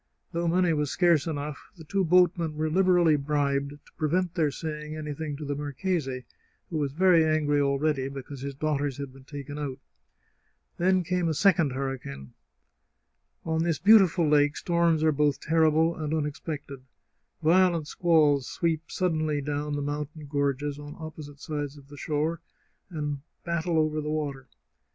[0.31, 4.49] Though money was scarce enough, the two boat men were Hberally bribed to prevent their
[4.49, 6.23] saying anything to the marchese,
[6.71, 9.77] who was very angry already because his daughters had been taken out.
[10.77, 12.31] Then came a second hur ricane.
[13.45, 16.79] On this beautiful lake storms are both terrible and unexpected.
[17.43, 22.41] Violent squalls sweep suddenly down the mountain gorges on opposite sides of the shore,
[22.89, 24.47] and battle over the water.